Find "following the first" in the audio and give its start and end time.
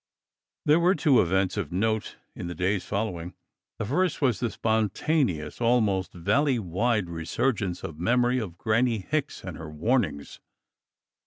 2.83-4.19